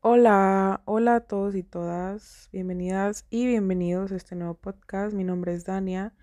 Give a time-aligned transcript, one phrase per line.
[0.00, 5.12] Hola, hola a todos y todas, bienvenidas y bienvenidos a este nuevo podcast.
[5.12, 6.14] Mi nombre es Dania,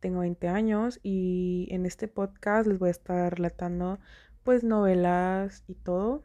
[0.00, 3.98] tengo 20 años y en este podcast les voy a estar relatando
[4.42, 6.24] pues novelas y todo,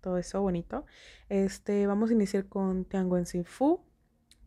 [0.00, 0.86] todo eso bonito.
[1.28, 3.80] Este, vamos a iniciar con Tianguan Fu,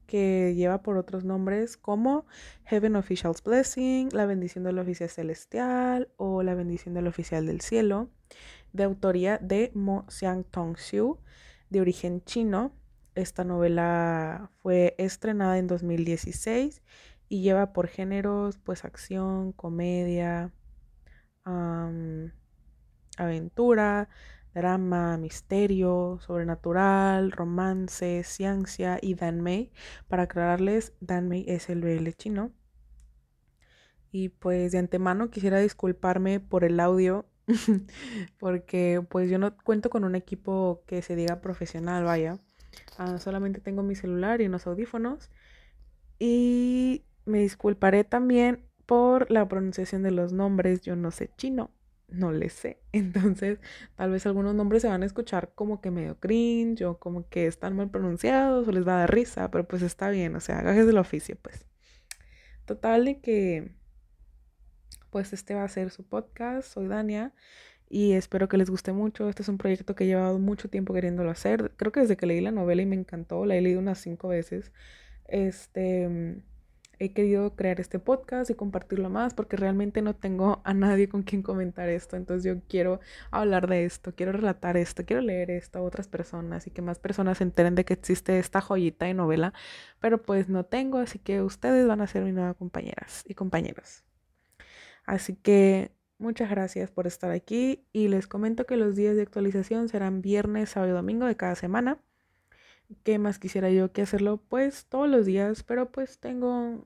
[0.08, 2.26] que lleva por otros nombres como
[2.64, 8.10] Heaven Official's Blessing, La bendición del oficial celestial o La bendición del oficial del cielo,
[8.72, 11.20] de autoría de Mo Xiang Tong Xiu
[11.70, 12.74] de origen chino.
[13.16, 16.82] Esta novela fue estrenada en 2016
[17.28, 20.52] y lleva por géneros pues acción, comedia,
[23.18, 24.10] aventura,
[24.54, 29.72] drama, misterio, sobrenatural, romance, ciencia y Danmei.
[30.08, 32.52] Para aclararles, Danmei es el BL chino.
[34.12, 37.26] Y pues de antemano quisiera disculparme por el audio
[38.40, 42.40] porque pues yo no cuento con un equipo que se diga profesional, vaya.
[42.98, 45.30] Ah, solamente tengo mi celular y unos audífonos.
[46.20, 50.82] Y me disculparé también por la pronunciación de los nombres.
[50.82, 51.72] Yo no sé chino,
[52.08, 52.82] no le sé.
[52.92, 53.60] Entonces,
[53.96, 57.48] tal vez algunos nombres se van a escuchar como que medio cringe o como que
[57.48, 60.62] están mal pronunciados o les va a dar risa, pero pues está bien, o sea,
[60.62, 61.66] gajes del oficio, pues.
[62.66, 63.79] Total de que
[65.10, 66.72] pues este va a ser su podcast.
[66.74, 67.34] Soy Dania
[67.90, 69.30] y espero que les guste mucho.
[69.30, 71.74] Este es un proyecto que he llevado mucho tiempo queriéndolo hacer.
[71.78, 74.30] Creo que desde que leí la novela y me encantó, la he leído unas cinco
[74.30, 74.72] veces.
[75.26, 76.42] Este
[77.00, 81.24] he querido crear este podcast y compartirlo más porque realmente no tengo a nadie con
[81.24, 82.18] quien comentar esto.
[82.18, 83.00] Entonces yo quiero
[83.32, 87.00] hablar de esto, quiero relatar esto, quiero leer esto a otras personas y que más
[87.00, 89.54] personas se enteren de que existe esta joyita de novela.
[90.00, 94.04] Pero pues no tengo, así que ustedes van a ser mis nuevas compañeras y compañeros.
[95.10, 99.90] Así que muchas gracias por estar aquí y les comento que los días de actualización
[99.90, 101.98] serán viernes, sábado y domingo de cada semana.
[103.04, 104.38] ¿Qué más quisiera yo que hacerlo?
[104.38, 106.86] Pues todos los días, pero pues tengo,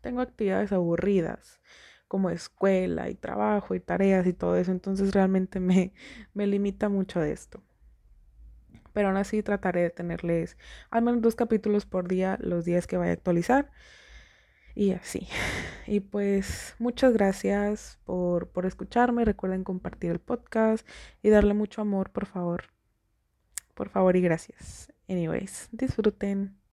[0.00, 1.60] tengo actividades aburridas
[2.08, 5.92] como escuela y trabajo y tareas y todo eso, entonces realmente me,
[6.34, 7.62] me limita mucho de esto.
[8.92, 10.58] Pero aún así trataré de tenerles
[10.90, 13.70] al menos dos capítulos por día los días que vaya a actualizar
[14.74, 15.28] y así.
[15.84, 19.24] Y pues muchas gracias por, por escucharme.
[19.24, 20.86] Recuerden compartir el podcast
[21.22, 22.64] y darle mucho amor, por favor.
[23.74, 24.92] Por favor y gracias.
[25.08, 26.61] Anyways, disfruten.